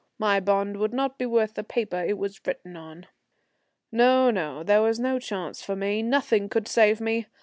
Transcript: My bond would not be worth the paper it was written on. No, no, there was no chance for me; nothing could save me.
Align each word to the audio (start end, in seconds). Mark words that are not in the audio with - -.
My 0.17 0.39
bond 0.39 0.77
would 0.77 0.95
not 0.95 1.19
be 1.19 1.27
worth 1.27 1.53
the 1.53 1.63
paper 1.63 2.03
it 2.03 2.17
was 2.17 2.41
written 2.47 2.75
on. 2.75 3.05
No, 3.91 4.31
no, 4.31 4.63
there 4.63 4.81
was 4.81 4.99
no 4.99 5.19
chance 5.19 5.61
for 5.61 5.75
me; 5.75 6.01
nothing 6.01 6.49
could 6.49 6.67
save 6.67 6.99
me. 6.99 7.27